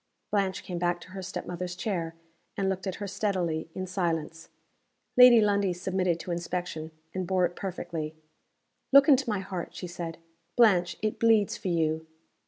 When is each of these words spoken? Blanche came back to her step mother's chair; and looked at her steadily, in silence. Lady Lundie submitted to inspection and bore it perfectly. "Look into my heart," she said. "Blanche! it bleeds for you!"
Blanche 0.31 0.63
came 0.63 0.79
back 0.79 0.99
to 0.99 1.11
her 1.11 1.21
step 1.21 1.45
mother's 1.45 1.75
chair; 1.75 2.15
and 2.57 2.67
looked 2.69 2.87
at 2.87 2.95
her 2.95 3.05
steadily, 3.05 3.69
in 3.75 3.85
silence. 3.85 4.49
Lady 5.15 5.39
Lundie 5.39 5.73
submitted 5.73 6.19
to 6.19 6.31
inspection 6.31 6.89
and 7.13 7.27
bore 7.27 7.45
it 7.45 7.55
perfectly. 7.55 8.15
"Look 8.91 9.07
into 9.07 9.29
my 9.29 9.41
heart," 9.41 9.75
she 9.75 9.85
said. 9.85 10.17
"Blanche! 10.57 10.97
it 11.03 11.19
bleeds 11.19 11.55
for 11.55 11.67
you!" 11.67 12.07